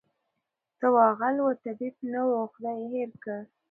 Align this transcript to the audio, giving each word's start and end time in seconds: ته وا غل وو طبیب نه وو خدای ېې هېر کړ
ته 0.79 0.87
وا 0.95 1.05
غل 1.19 1.35
وو 1.43 1.51
طبیب 1.63 1.95
نه 2.11 2.21
وو 2.27 2.41
خدای 2.53 2.77
ېې 2.81 2.87
هېر 2.93 3.11
کړ 3.23 3.39